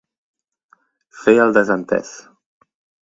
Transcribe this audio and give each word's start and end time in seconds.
Fer 1.19 1.35
el 1.45 1.55
desentès. 1.59 2.15